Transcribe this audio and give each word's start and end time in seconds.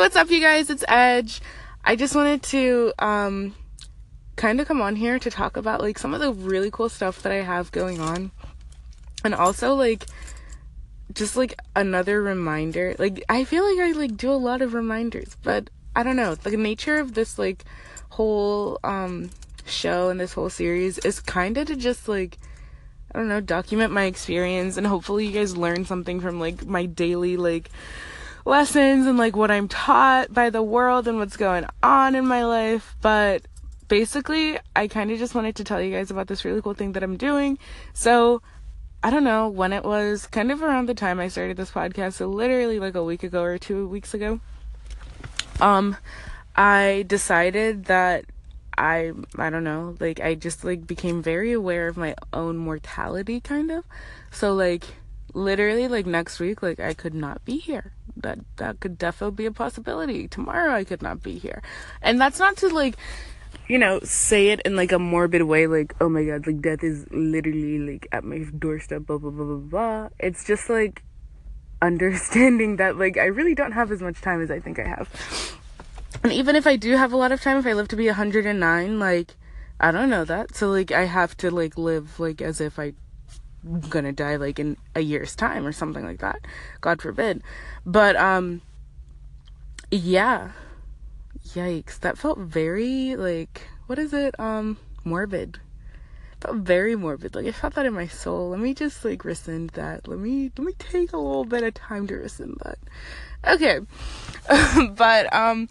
what's 0.00 0.16
up, 0.16 0.30
you 0.30 0.40
guys? 0.40 0.70
It's 0.70 0.82
Edge. 0.88 1.42
I 1.84 1.94
just 1.94 2.14
wanted 2.14 2.42
to 2.44 2.90
um, 2.98 3.54
kind 4.34 4.58
of 4.58 4.66
come 4.66 4.80
on 4.80 4.96
here 4.96 5.18
to 5.18 5.30
talk 5.30 5.58
about 5.58 5.82
like 5.82 5.98
some 5.98 6.14
of 6.14 6.20
the 6.20 6.32
really 6.32 6.70
cool 6.70 6.88
stuff 6.88 7.20
that 7.20 7.32
I 7.32 7.42
have 7.42 7.70
going 7.70 8.00
on, 8.00 8.30
and 9.24 9.34
also 9.34 9.74
like 9.74 10.06
just 11.12 11.36
like 11.36 11.60
another 11.76 12.22
reminder. 12.22 12.96
Like 12.98 13.22
I 13.28 13.44
feel 13.44 13.62
like 13.62 13.78
I 13.78 13.92
like 13.92 14.16
do 14.16 14.30
a 14.30 14.40
lot 14.40 14.62
of 14.62 14.72
reminders, 14.72 15.36
but 15.42 15.68
I 15.94 16.02
don't 16.02 16.16
know. 16.16 16.34
The 16.34 16.56
nature 16.56 16.96
of 16.96 17.12
this 17.12 17.38
like 17.38 17.66
whole 18.08 18.80
um 18.82 19.28
show 19.66 20.08
and 20.08 20.18
this 20.18 20.32
whole 20.32 20.48
series 20.48 20.96
is 21.00 21.20
kind 21.20 21.58
of 21.58 21.66
to 21.66 21.76
just 21.76 22.08
like 22.08 22.38
I 23.14 23.18
don't 23.18 23.28
know, 23.28 23.42
document 23.42 23.92
my 23.92 24.04
experience 24.04 24.78
and 24.78 24.86
hopefully 24.86 25.26
you 25.26 25.32
guys 25.32 25.58
learn 25.58 25.84
something 25.84 26.20
from 26.20 26.40
like 26.40 26.64
my 26.64 26.86
daily 26.86 27.36
like 27.36 27.68
lessons 28.44 29.06
and 29.06 29.18
like 29.18 29.36
what 29.36 29.50
I'm 29.50 29.68
taught 29.68 30.32
by 30.32 30.50
the 30.50 30.62
world 30.62 31.08
and 31.08 31.18
what's 31.18 31.36
going 31.36 31.66
on 31.82 32.14
in 32.14 32.26
my 32.26 32.44
life. 32.44 32.96
But 33.00 33.42
basically, 33.88 34.58
I 34.74 34.88
kind 34.88 35.10
of 35.10 35.18
just 35.18 35.34
wanted 35.34 35.56
to 35.56 35.64
tell 35.64 35.80
you 35.80 35.92
guys 35.92 36.10
about 36.10 36.28
this 36.28 36.44
really 36.44 36.62
cool 36.62 36.74
thing 36.74 36.92
that 36.92 37.02
I'm 37.02 37.16
doing. 37.16 37.58
So, 37.92 38.42
I 39.02 39.08
don't 39.10 39.24
know 39.24 39.48
when 39.48 39.72
it 39.72 39.84
was, 39.84 40.26
kind 40.26 40.52
of 40.52 40.62
around 40.62 40.86
the 40.86 40.94
time 40.94 41.20
I 41.20 41.28
started 41.28 41.56
this 41.56 41.70
podcast, 41.70 42.14
so 42.14 42.28
literally 42.28 42.78
like 42.78 42.94
a 42.94 43.02
week 43.02 43.22
ago 43.22 43.42
or 43.42 43.56
two 43.56 43.88
weeks 43.88 44.12
ago. 44.12 44.40
Um, 45.58 45.96
I 46.54 47.04
decided 47.06 47.86
that 47.86 48.26
I 48.76 49.12
I 49.36 49.50
don't 49.50 49.64
know, 49.64 49.96
like 50.00 50.20
I 50.20 50.34
just 50.34 50.64
like 50.64 50.86
became 50.86 51.22
very 51.22 51.52
aware 51.52 51.88
of 51.88 51.96
my 51.96 52.14
own 52.32 52.56
mortality 52.56 53.40
kind 53.40 53.70
of. 53.70 53.84
So 54.30 54.54
like 54.54 54.84
literally 55.34 55.88
like 55.88 56.06
next 56.06 56.40
week 56.40 56.62
like 56.62 56.80
I 56.80 56.94
could 56.94 57.14
not 57.14 57.44
be 57.44 57.58
here. 57.58 57.92
That 58.16 58.38
that 58.56 58.80
could 58.80 58.98
definitely 58.98 59.36
be 59.36 59.46
a 59.46 59.52
possibility. 59.52 60.28
Tomorrow 60.28 60.74
I 60.74 60.84
could 60.84 61.02
not 61.02 61.22
be 61.22 61.38
here. 61.38 61.62
And 62.02 62.20
that's 62.20 62.38
not 62.38 62.56
to 62.58 62.68
like 62.68 62.96
you 63.68 63.78
know, 63.78 64.00
say 64.02 64.48
it 64.48 64.60
in 64.62 64.74
like 64.76 64.92
a 64.92 64.98
morbid 64.98 65.42
way, 65.42 65.66
like, 65.66 65.94
oh 66.00 66.08
my 66.08 66.24
god, 66.24 66.46
like 66.46 66.60
death 66.60 66.82
is 66.82 67.06
literally 67.10 67.78
like 67.78 68.08
at 68.12 68.24
my 68.24 68.44
doorstep, 68.58 69.06
blah 69.06 69.18
blah 69.18 69.30
blah 69.30 69.44
blah 69.44 69.56
blah. 69.56 70.08
It's 70.18 70.44
just 70.44 70.68
like 70.68 71.02
understanding 71.82 72.76
that 72.76 72.96
like 72.96 73.16
I 73.16 73.26
really 73.26 73.54
don't 73.54 73.72
have 73.72 73.92
as 73.92 74.02
much 74.02 74.20
time 74.20 74.42
as 74.42 74.50
I 74.50 74.60
think 74.60 74.78
I 74.78 74.88
have. 74.88 75.08
And 76.22 76.32
even 76.32 76.56
if 76.56 76.66
I 76.66 76.76
do 76.76 76.96
have 76.96 77.12
a 77.12 77.16
lot 77.16 77.32
of 77.32 77.40
time, 77.40 77.56
if 77.56 77.66
I 77.66 77.72
live 77.72 77.88
to 77.88 77.96
be 77.96 78.06
109, 78.06 78.98
like 78.98 79.36
I 79.78 79.90
don't 79.90 80.10
know 80.10 80.24
that. 80.24 80.54
So 80.54 80.70
like 80.70 80.92
I 80.92 81.04
have 81.04 81.36
to 81.38 81.50
like 81.50 81.78
live 81.78 82.20
like 82.20 82.42
as 82.42 82.60
if 82.60 82.78
I 82.78 82.92
gonna 83.88 84.12
die 84.12 84.36
like 84.36 84.58
in 84.58 84.76
a 84.94 85.00
year's 85.00 85.34
time 85.36 85.66
or 85.66 85.72
something 85.72 86.04
like 86.04 86.20
that. 86.20 86.40
God 86.80 87.00
forbid. 87.02 87.42
But 87.84 88.16
um 88.16 88.62
yeah. 89.90 90.52
Yikes. 91.48 91.98
That 92.00 92.18
felt 92.18 92.38
very 92.38 93.16
like 93.16 93.68
what 93.86 93.98
is 93.98 94.12
it? 94.12 94.38
Um 94.38 94.78
morbid. 95.04 95.58
felt 96.40 96.58
very 96.58 96.96
morbid. 96.96 97.34
Like 97.34 97.46
I 97.46 97.52
felt 97.52 97.74
that 97.74 97.86
in 97.86 97.94
my 97.94 98.06
soul. 98.06 98.50
Let 98.50 98.60
me 98.60 98.74
just 98.74 99.04
like 99.04 99.24
rescind 99.24 99.70
that. 99.70 100.08
Let 100.08 100.18
me 100.18 100.50
let 100.56 100.64
me 100.64 100.72
take 100.78 101.12
a 101.12 101.18
little 101.18 101.44
bit 101.44 101.62
of 101.62 101.74
time 101.74 102.06
to 102.06 102.14
rescind 102.14 102.60
that. 102.64 102.78
Okay. 103.46 103.80
but 104.96 105.32
um 105.34 105.68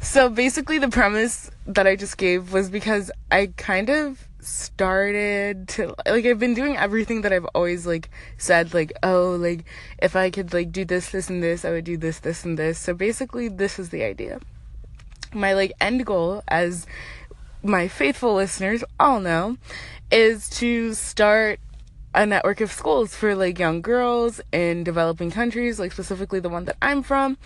so 0.00 0.28
basically 0.28 0.78
the 0.78 0.88
premise 0.88 1.50
that 1.66 1.86
I 1.86 1.94
just 1.94 2.18
gave 2.18 2.52
was 2.52 2.68
because 2.68 3.10
I 3.30 3.52
kind 3.56 3.88
of 3.88 4.28
started 4.42 5.68
to 5.68 5.94
like 6.06 6.26
I've 6.26 6.38
been 6.38 6.54
doing 6.54 6.76
everything 6.76 7.22
that 7.22 7.32
I've 7.32 7.46
always 7.54 7.86
like 7.86 8.10
said 8.36 8.74
like 8.74 8.92
oh 9.02 9.36
like 9.38 9.64
if 10.00 10.16
I 10.16 10.30
could 10.30 10.52
like 10.52 10.72
do 10.72 10.84
this 10.84 11.10
this 11.10 11.30
and 11.30 11.42
this 11.42 11.64
I 11.64 11.70
would 11.70 11.84
do 11.84 11.96
this 11.96 12.18
this 12.18 12.44
and 12.44 12.58
this. 12.58 12.78
So 12.78 12.92
basically 12.92 13.48
this 13.48 13.78
is 13.78 13.90
the 13.90 14.02
idea. 14.02 14.40
My 15.32 15.54
like 15.54 15.72
end 15.80 16.04
goal 16.04 16.42
as 16.48 16.86
my 17.62 17.88
faithful 17.88 18.34
listeners 18.34 18.82
all 18.98 19.20
know 19.20 19.56
is 20.10 20.50
to 20.50 20.92
start 20.94 21.60
a 22.14 22.26
network 22.26 22.60
of 22.60 22.70
schools 22.70 23.14
for 23.14 23.34
like 23.34 23.58
young 23.58 23.80
girls 23.80 24.40
in 24.52 24.84
developing 24.84 25.30
countries, 25.30 25.78
like 25.78 25.92
specifically 25.92 26.40
the 26.40 26.48
one 26.48 26.66
that 26.66 26.76
I'm 26.82 27.02
from, 27.02 27.38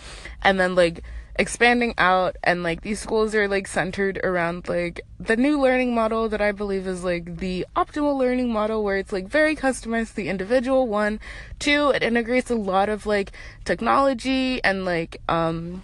and 0.43 0.59
then 0.59 0.75
like 0.75 1.05
expanding 1.39 1.95
out 1.99 2.37
and 2.43 2.63
like 2.63 2.81
these 2.81 2.99
schools 2.99 3.35
are 3.35 3.47
like 3.47 3.67
centered 3.67 4.19
around 4.25 4.69
like 4.69 5.03
the 5.21 5.37
new 5.37 5.61
learning 5.61 5.95
model 5.95 6.29
that 6.29 6.41
I 6.41 6.53
believe 6.53 6.87
is 6.87 7.05
like 7.05 7.39
the 7.39 7.67
optimal 7.77 8.19
learning 8.19 8.53
model 8.53 8.83
where 8.83 8.97
it's 8.97 9.13
like 9.13 9.29
very 9.29 9.55
customized 9.55 10.11
to 10.11 10.17
the 10.17 10.29
individual 10.29 10.89
one. 10.89 11.21
Two 11.59 11.91
it 11.91 12.03
integrates 12.03 12.51
a 12.51 12.55
lot 12.55 12.89
of 12.89 13.07
like 13.07 13.33
technology 13.65 14.63
and 14.65 14.85
like 14.85 15.21
um 15.29 15.83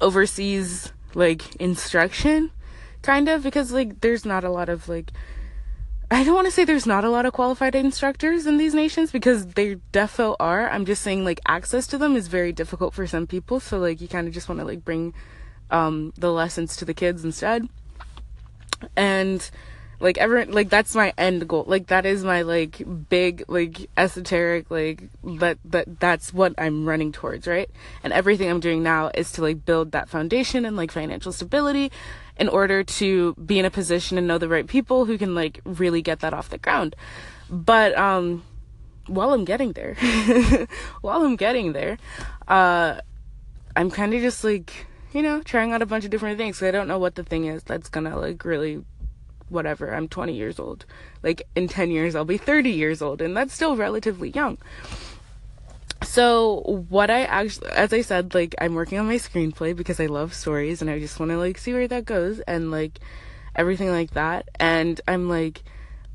overseas 0.00 0.92
like 1.14 1.54
instruction 1.56 2.50
kind 3.02 3.28
of 3.28 3.42
because 3.42 3.72
like 3.72 4.00
there's 4.00 4.24
not 4.24 4.42
a 4.44 4.50
lot 4.50 4.68
of 4.68 4.88
like 4.88 5.12
I 6.08 6.22
don't 6.22 6.34
want 6.34 6.46
to 6.46 6.52
say 6.52 6.64
there's 6.64 6.86
not 6.86 7.04
a 7.04 7.10
lot 7.10 7.26
of 7.26 7.32
qualified 7.32 7.74
instructors 7.74 8.46
in 8.46 8.58
these 8.58 8.74
nations 8.74 9.10
because 9.10 9.46
they 9.46 9.76
defo 9.92 10.36
are. 10.38 10.70
I'm 10.70 10.84
just 10.84 11.02
saying 11.02 11.24
like 11.24 11.40
access 11.46 11.86
to 11.88 11.98
them 11.98 12.14
is 12.14 12.28
very 12.28 12.52
difficult 12.52 12.94
for 12.94 13.06
some 13.08 13.26
people. 13.26 13.58
So 13.58 13.78
like 13.78 14.00
you 14.00 14.06
kind 14.06 14.28
of 14.28 14.32
just 14.32 14.48
want 14.48 14.60
to 14.60 14.64
like 14.64 14.84
bring 14.84 15.14
um, 15.70 16.12
the 16.16 16.30
lessons 16.30 16.76
to 16.76 16.84
the 16.84 16.94
kids 16.94 17.24
instead. 17.24 17.68
And 18.94 19.50
like 19.98 20.18
ever 20.18 20.44
like 20.46 20.68
that's 20.68 20.94
my 20.94 21.12
end 21.16 21.48
goal. 21.48 21.64
Like 21.66 21.86
that 21.86 22.04
is 22.04 22.22
my 22.22 22.42
like 22.42 22.82
big 23.08 23.44
like 23.48 23.88
esoteric 23.96 24.70
like 24.70 25.04
but 25.22 25.58
but 25.64 25.98
that's 26.00 26.34
what 26.34 26.54
I'm 26.58 26.86
running 26.86 27.12
towards, 27.12 27.46
right? 27.46 27.70
And 28.04 28.12
everything 28.12 28.50
I'm 28.50 28.60
doing 28.60 28.82
now 28.82 29.10
is 29.14 29.32
to 29.32 29.42
like 29.42 29.64
build 29.64 29.92
that 29.92 30.08
foundation 30.08 30.64
and 30.64 30.76
like 30.76 30.90
financial 30.90 31.32
stability 31.32 31.90
in 32.38 32.48
order 32.48 32.84
to 32.84 33.34
be 33.34 33.58
in 33.58 33.64
a 33.64 33.70
position 33.70 34.18
and 34.18 34.26
know 34.26 34.38
the 34.38 34.48
right 34.48 34.66
people 34.66 35.06
who 35.06 35.16
can 35.16 35.34
like 35.34 35.60
really 35.64 36.02
get 36.02 36.20
that 36.20 36.34
off 36.34 36.50
the 36.50 36.58
ground. 36.58 36.94
But 37.48 37.96
um 37.96 38.44
while 39.06 39.32
I'm 39.32 39.44
getting 39.44 39.72
there, 39.72 39.94
while 41.00 41.22
I'm 41.22 41.36
getting 41.36 41.72
there, 41.72 41.96
uh 42.48 43.00
I'm 43.74 43.90
kind 43.90 44.14
of 44.14 44.20
just 44.20 44.42
like, 44.42 44.86
you 45.12 45.22
know, 45.22 45.42
trying 45.42 45.72
out 45.72 45.82
a 45.82 45.86
bunch 45.86 46.04
of 46.04 46.10
different 46.10 46.38
things. 46.38 46.62
I 46.62 46.70
don't 46.70 46.88
know 46.88 46.98
what 46.98 47.14
the 47.14 47.24
thing 47.24 47.46
is 47.46 47.62
that's 47.62 47.88
to 47.88 48.16
like 48.18 48.44
really 48.44 48.84
whatever. 49.48 49.94
I'm 49.94 50.08
20 50.08 50.34
years 50.34 50.58
old. 50.58 50.84
Like 51.22 51.46
in 51.54 51.68
10 51.68 51.90
years 51.90 52.14
I'll 52.14 52.24
be 52.24 52.38
30 52.38 52.70
years 52.70 53.02
old 53.02 53.20
and 53.22 53.36
that's 53.36 53.54
still 53.54 53.76
relatively 53.76 54.30
young 54.30 54.58
so 56.02 56.84
what 56.88 57.10
i 57.10 57.22
actually 57.22 57.68
as 57.70 57.92
i 57.92 58.00
said 58.02 58.34
like 58.34 58.54
i'm 58.60 58.74
working 58.74 58.98
on 58.98 59.06
my 59.06 59.16
screenplay 59.16 59.74
because 59.74 59.98
i 59.98 60.06
love 60.06 60.34
stories 60.34 60.82
and 60.82 60.90
i 60.90 60.98
just 60.98 61.18
want 61.18 61.30
to 61.30 61.38
like 61.38 61.56
see 61.56 61.72
where 61.72 61.88
that 61.88 62.04
goes 62.04 62.38
and 62.40 62.70
like 62.70 63.00
everything 63.54 63.90
like 63.90 64.10
that 64.12 64.48
and 64.60 65.00
i'm 65.08 65.28
like 65.28 65.62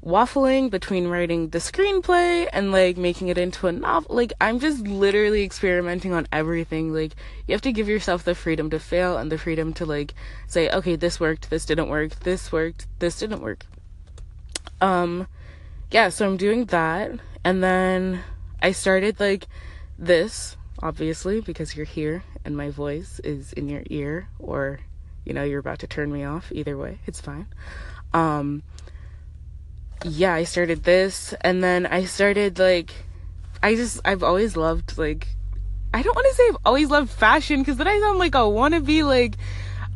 waffling 0.03 0.69
between 0.69 1.07
writing 1.07 1.49
the 1.49 1.59
screenplay 1.59 2.47
and 2.51 2.71
like 2.71 2.97
making 2.97 3.27
it 3.27 3.37
into 3.37 3.67
a 3.67 3.71
novel 3.71 4.15
like 4.15 4.33
i'm 4.41 4.59
just 4.59 4.81
literally 4.87 5.43
experimenting 5.43 6.11
on 6.11 6.27
everything 6.31 6.91
like 6.91 7.13
you 7.47 7.53
have 7.53 7.61
to 7.61 7.71
give 7.71 7.87
yourself 7.87 8.23
the 8.23 8.33
freedom 8.33 8.69
to 8.69 8.79
fail 8.79 9.17
and 9.17 9.31
the 9.31 9.37
freedom 9.37 9.73
to 9.73 9.85
like 9.85 10.15
say 10.47 10.69
okay 10.71 10.95
this 10.95 11.19
worked 11.19 11.51
this 11.51 11.65
didn't 11.65 11.87
work 11.89 12.11
this 12.21 12.51
worked 12.51 12.87
this 12.97 13.19
didn't 13.19 13.41
work 13.41 13.65
um 14.81 15.27
yeah 15.91 16.09
so 16.09 16.25
i'm 16.25 16.37
doing 16.37 16.65
that 16.65 17.11
and 17.43 17.63
then 17.63 18.23
i 18.59 18.71
started 18.71 19.19
like 19.19 19.45
this, 20.01 20.57
obviously, 20.81 21.39
because 21.39 21.77
you're 21.77 21.85
here 21.85 22.23
and 22.43 22.57
my 22.57 22.71
voice 22.71 23.21
is 23.23 23.53
in 23.53 23.69
your 23.69 23.83
ear, 23.85 24.27
or 24.39 24.79
you 25.23 25.33
know, 25.33 25.43
you're 25.43 25.59
about 25.59 25.79
to 25.79 25.87
turn 25.87 26.11
me 26.11 26.23
off. 26.23 26.51
Either 26.51 26.75
way, 26.75 26.97
it's 27.05 27.21
fine. 27.21 27.45
Um, 28.13 28.63
yeah, 30.03 30.33
I 30.33 30.43
started 30.43 30.83
this, 30.83 31.33
and 31.41 31.63
then 31.63 31.85
I 31.85 32.05
started 32.05 32.59
like, 32.59 32.91
I 33.61 33.75
just, 33.75 34.01
I've 34.03 34.23
always 34.23 34.57
loved 34.57 34.97
like, 34.97 35.27
I 35.93 36.01
don't 36.01 36.15
want 36.15 36.27
to 36.29 36.35
say 36.35 36.43
I've 36.49 36.57
always 36.65 36.89
loved 36.89 37.09
fashion 37.09 37.59
because 37.59 37.77
then 37.77 37.87
I 37.87 37.99
sound 37.99 38.17
like 38.17 38.35
a 38.35 38.39
wannabe 38.39 39.03
like, 39.03 39.37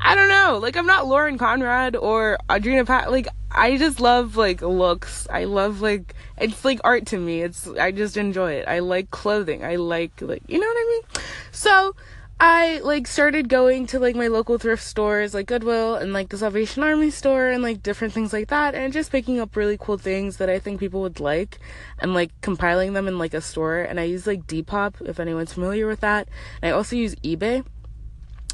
I 0.02 0.14
don't 0.14 0.30
know, 0.30 0.60
like 0.62 0.76
I'm 0.76 0.86
not 0.86 1.08
Lauren 1.08 1.38
Conrad 1.38 1.96
or 1.96 2.38
Audrina 2.50 2.86
Pat. 2.86 3.12
Like 3.12 3.28
I 3.50 3.78
just 3.78 4.00
love 4.00 4.36
like 4.36 4.62
looks. 4.62 5.28
I 5.32 5.46
love 5.46 5.82
like 5.82 6.14
it's 6.38 6.66
like 6.66 6.82
art 6.84 7.08
to 7.08 7.18
me. 7.18 7.42
It's 7.42 7.68
I 7.68 7.92
just 7.92 8.18
enjoy 8.18 8.54
it. 8.54 8.68
I 8.68 8.80
like 8.80 9.10
clothing. 9.10 9.64
I 9.64 9.78
like 9.78 10.22
like 10.22 10.44
you 10.48 10.60
know 10.60 10.68
what 10.68 10.78
I 10.78 10.86
mean? 10.90 11.24
So 11.52 11.96
I 12.38 12.80
like 12.84 13.08
started 13.08 13.48
going 13.48 13.88
to 13.88 14.00
like 14.00 14.16
my 14.16 14.28
local 14.28 14.58
thrift 14.58 14.84
stores 14.84 15.34
like 15.34 15.48
Goodwill 15.48 15.96
and 15.96 16.12
like 16.12 16.30
the 16.30 16.38
Salvation 16.38 16.84
Army 16.84 17.10
store 17.10 17.48
and 17.48 17.64
like 17.64 17.82
different 17.82 18.14
things 18.14 18.34
like 18.34 18.50
that 18.50 18.76
and 18.76 18.92
just 18.92 19.12
picking 19.12 19.40
up 19.40 19.56
really 19.56 19.78
cool 19.80 19.98
things 19.98 20.38
that 20.38 20.50
I 20.50 20.60
think 20.60 20.80
people 20.80 21.02
would 21.02 21.22
like 21.22 21.60
and 22.00 22.14
like 22.14 22.32
compiling 22.42 22.92
them 22.92 23.08
in 23.08 23.18
like 23.18 23.34
a 23.34 23.40
store 23.40 23.80
and 23.80 24.02
I 24.02 24.04
use 24.04 24.28
like 24.28 24.48
Depop 24.48 25.08
if 25.08 25.20
anyone's 25.20 25.54
familiar 25.54 25.88
with 25.88 26.02
that. 26.02 26.28
And 26.62 26.74
I 26.74 26.76
also 26.76 26.98
use 26.98 27.16
eBay 27.16 27.64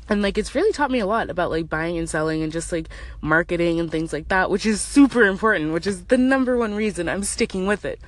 and 0.10 0.22
like 0.22 0.38
it's 0.38 0.54
really 0.54 0.72
taught 0.72 0.92
me 0.92 1.00
a 1.00 1.06
lot 1.06 1.30
about 1.30 1.50
like 1.50 1.68
buying 1.70 1.98
and 1.98 2.10
selling 2.10 2.44
and 2.44 2.52
just 2.52 2.72
like 2.72 2.90
marketing 3.22 3.80
and 3.80 3.90
things 3.90 4.12
like 4.12 4.28
that 4.28 4.50
which 4.50 4.66
is 4.66 4.82
super 4.82 5.24
important 5.24 5.74
which 5.74 5.88
is 5.88 6.06
the 6.06 6.18
number 6.18 6.58
one 6.58 6.76
reason 6.76 7.08
i'm 7.08 7.24
sticking 7.24 7.66
with 7.66 7.86
it 7.86 8.00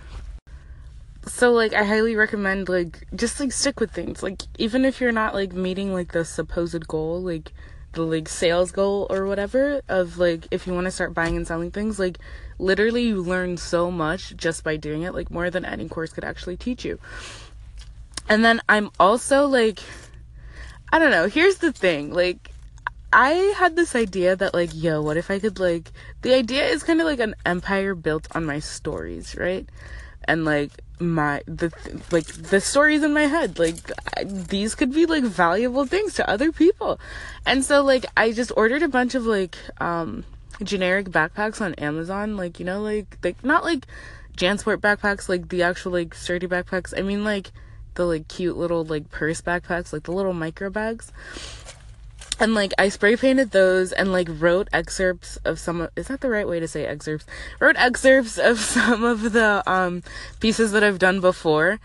so 1.27 1.51
like 1.51 1.73
I 1.73 1.83
highly 1.83 2.15
recommend 2.15 2.69
like 2.69 3.07
just 3.15 3.39
like 3.39 3.51
stick 3.51 3.79
with 3.79 3.91
things. 3.91 4.23
Like 4.23 4.43
even 4.57 4.85
if 4.85 4.99
you're 4.99 5.11
not 5.11 5.33
like 5.33 5.53
meeting 5.53 5.93
like 5.93 6.11
the 6.11 6.25
supposed 6.25 6.87
goal, 6.87 7.21
like 7.21 7.53
the 7.93 8.01
like 8.01 8.27
sales 8.27 8.71
goal 8.71 9.07
or 9.09 9.25
whatever 9.25 9.81
of 9.87 10.17
like 10.17 10.47
if 10.51 10.67
you 10.67 10.73
want 10.73 10.85
to 10.85 10.91
start 10.91 11.13
buying 11.13 11.37
and 11.37 11.47
selling 11.47 11.71
things, 11.71 11.99
like 11.99 12.17
literally 12.59 13.03
you 13.03 13.21
learn 13.21 13.57
so 13.57 13.89
much 13.89 14.35
just 14.35 14.63
by 14.63 14.75
doing 14.75 15.03
it, 15.03 15.13
like 15.13 15.31
more 15.31 15.49
than 15.49 15.65
any 15.65 15.87
course 15.87 16.11
could 16.11 16.23
actually 16.23 16.57
teach 16.57 16.83
you. 16.83 16.99
And 18.29 18.43
then 18.43 18.61
I'm 18.67 18.89
also 18.99 19.47
like 19.47 19.79
I 20.91 20.99
don't 20.99 21.11
know, 21.11 21.27
here's 21.27 21.57
the 21.57 21.71
thing, 21.71 22.13
like 22.13 22.51
I 23.11 23.53
had 23.57 23.75
this 23.75 23.95
idea 23.95 24.35
that 24.35 24.53
like, 24.53 24.71
yo, 24.73 25.01
what 25.01 25.17
if 25.17 25.31
I 25.31 25.39
could 25.39 25.59
like 25.59 25.91
the 26.21 26.33
idea 26.33 26.65
is 26.65 26.83
kind 26.83 26.99
of 26.99 27.05
like 27.05 27.19
an 27.19 27.35
empire 27.45 27.95
built 27.95 28.27
on 28.35 28.45
my 28.45 28.59
stories, 28.59 29.35
right? 29.37 29.69
And 30.25 30.45
like 30.45 30.71
my 30.99 31.41
the 31.45 31.71
like 32.11 32.25
the 32.25 32.61
stories 32.61 33.03
in 33.03 33.13
my 33.13 33.23
head. 33.23 33.59
Like 33.59 33.91
I, 34.17 34.23
these 34.23 34.75
could 34.75 34.93
be 34.93 35.05
like 35.05 35.23
valuable 35.23 35.85
things 35.85 36.13
to 36.15 36.29
other 36.29 36.51
people. 36.51 36.99
And 37.45 37.63
so 37.63 37.83
like 37.83 38.05
i 38.15 38.31
just 38.31 38.51
ordered 38.55 38.83
a 38.83 38.87
bunch 38.87 39.15
of 39.15 39.25
like 39.25 39.57
um 39.79 40.23
generic 40.63 41.07
backpacks 41.07 41.61
on 41.61 41.73
amazon. 41.75 42.37
Like 42.37 42.59
you 42.59 42.65
know 42.65 42.81
like 42.81 43.17
like 43.23 43.43
not 43.43 43.63
like 43.63 43.85
jansport 44.37 44.77
backpacks 44.77 45.29
like 45.29 45.49
the 45.49 45.63
actual 45.63 45.91
like 45.91 46.13
sturdy 46.13 46.47
backpacks. 46.47 46.97
I 46.97 47.01
mean 47.01 47.23
like 47.23 47.51
the 47.95 48.05
like 48.05 48.27
cute 48.27 48.57
little 48.57 48.83
like 48.83 49.11
purse 49.11 49.41
backpacks 49.41 49.93
like 49.93 50.03
the 50.03 50.11
little 50.11 50.33
micro 50.33 50.69
bags 50.69 51.11
and 52.43 52.53
like 52.53 52.73
I 52.77 52.89
spray 52.89 53.15
painted 53.15 53.51
those 53.51 53.93
and 53.93 54.11
like 54.11 54.27
wrote 54.29 54.67
excerpts 54.73 55.37
of 55.45 55.59
some 55.59 55.79
of, 55.79 55.91
is 55.95 56.09
that 56.09 56.19
the 56.19 56.29
right 56.29 56.47
way 56.47 56.59
to 56.59 56.67
say 56.67 56.85
excerpts? 56.85 57.25
Wrote 57.61 57.77
excerpts 57.77 58.37
of 58.37 58.59
some 58.75 59.05
of 59.05 59.31
the 59.31 59.63
um 59.65 60.03
pieces 60.41 60.73
that 60.73 60.83
I've 60.83 60.99
done 60.99 61.21
before 61.21 61.79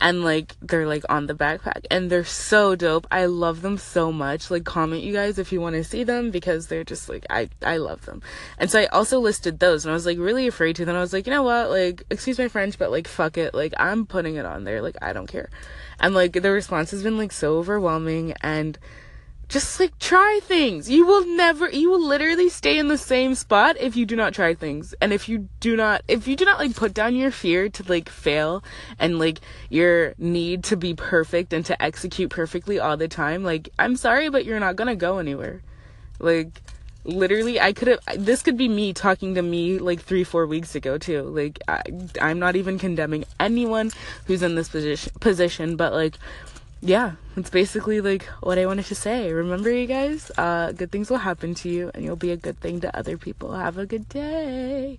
and 0.00 0.22
like 0.22 0.54
they're 0.62 0.86
like 0.86 1.04
on 1.08 1.26
the 1.26 1.34
backpack 1.34 1.86
and 1.90 2.10
they're 2.10 2.24
so 2.24 2.76
dope. 2.76 3.08
I 3.10 3.26
love 3.26 3.62
them 3.62 3.76
so 3.76 4.12
much. 4.12 4.52
Like 4.52 4.62
comment 4.62 5.02
you 5.02 5.12
guys 5.12 5.36
if 5.36 5.50
you 5.50 5.60
want 5.60 5.74
to 5.74 5.82
see 5.82 6.04
them 6.04 6.30
because 6.30 6.68
they're 6.68 6.84
just 6.84 7.08
like 7.08 7.26
I 7.28 7.48
I 7.64 7.78
love 7.78 8.06
them. 8.06 8.22
And 8.56 8.70
so 8.70 8.78
I 8.78 8.86
also 8.86 9.18
listed 9.18 9.58
those 9.58 9.84
and 9.84 9.90
I 9.90 9.94
was 9.94 10.06
like 10.06 10.18
really 10.18 10.46
afraid 10.46 10.76
to 10.76 10.84
then 10.84 10.94
I 10.94 11.00
was 11.00 11.12
like, 11.12 11.26
"You 11.26 11.32
know 11.32 11.42
what? 11.42 11.70
Like 11.70 12.04
excuse 12.08 12.38
my 12.38 12.46
French, 12.46 12.78
but 12.78 12.92
like 12.92 13.08
fuck 13.08 13.36
it. 13.36 13.52
Like 13.52 13.74
I'm 13.78 14.06
putting 14.06 14.36
it 14.36 14.46
on 14.46 14.62
there. 14.62 14.80
Like 14.80 14.96
I 15.02 15.12
don't 15.12 15.26
care." 15.26 15.50
And 15.98 16.14
like 16.14 16.34
the 16.34 16.52
response 16.52 16.92
has 16.92 17.02
been 17.02 17.18
like 17.18 17.32
so 17.32 17.56
overwhelming 17.56 18.34
and 18.42 18.78
just 19.54 19.78
like 19.78 19.96
try 20.00 20.40
things. 20.42 20.90
You 20.90 21.06
will 21.06 21.24
never, 21.36 21.70
you 21.70 21.88
will 21.88 22.04
literally 22.04 22.48
stay 22.48 22.76
in 22.76 22.88
the 22.88 22.98
same 22.98 23.36
spot 23.36 23.76
if 23.78 23.94
you 23.94 24.04
do 24.04 24.16
not 24.16 24.34
try 24.34 24.52
things. 24.52 24.96
And 25.00 25.12
if 25.12 25.28
you 25.28 25.48
do 25.60 25.76
not, 25.76 26.02
if 26.08 26.26
you 26.26 26.34
do 26.34 26.44
not 26.44 26.58
like 26.58 26.74
put 26.74 26.92
down 26.92 27.14
your 27.14 27.30
fear 27.30 27.68
to 27.68 27.84
like 27.84 28.08
fail 28.08 28.64
and 28.98 29.20
like 29.20 29.38
your 29.70 30.14
need 30.18 30.64
to 30.64 30.76
be 30.76 30.92
perfect 30.94 31.52
and 31.52 31.64
to 31.66 31.80
execute 31.80 32.30
perfectly 32.30 32.80
all 32.80 32.96
the 32.96 33.06
time, 33.06 33.44
like 33.44 33.68
I'm 33.78 33.94
sorry, 33.94 34.28
but 34.28 34.44
you're 34.44 34.58
not 34.58 34.74
gonna 34.74 34.96
go 34.96 35.18
anywhere. 35.18 35.62
Like, 36.18 36.60
literally 37.06 37.60
i 37.60 37.70
could 37.70 37.88
have 37.88 37.98
this 38.16 38.40
could 38.40 38.56
be 38.56 38.66
me 38.66 38.94
talking 38.94 39.34
to 39.34 39.42
me 39.42 39.78
like 39.78 40.00
three 40.00 40.24
four 40.24 40.46
weeks 40.46 40.74
ago 40.74 40.96
too 40.96 41.20
like 41.20 41.58
I, 41.68 41.82
i'm 42.18 42.38
not 42.38 42.56
even 42.56 42.78
condemning 42.78 43.26
anyone 43.38 43.90
who's 44.24 44.42
in 44.42 44.54
this 44.54 44.70
position 44.70 45.12
position 45.20 45.76
but 45.76 45.92
like 45.92 46.18
yeah, 46.84 47.12
it's 47.34 47.48
basically 47.48 48.02
like 48.02 48.24
what 48.40 48.58
I 48.58 48.66
wanted 48.66 48.84
to 48.86 48.94
say. 48.94 49.32
Remember, 49.32 49.72
you 49.72 49.86
guys, 49.86 50.30
uh, 50.36 50.72
good 50.72 50.92
things 50.92 51.08
will 51.08 51.24
happen 51.24 51.54
to 51.64 51.68
you, 51.70 51.90
and 51.94 52.04
you'll 52.04 52.16
be 52.16 52.30
a 52.30 52.36
good 52.36 52.60
thing 52.60 52.80
to 52.80 52.94
other 52.96 53.16
people. 53.16 53.52
Have 53.52 53.78
a 53.78 53.86
good 53.86 54.06
day. 54.08 54.98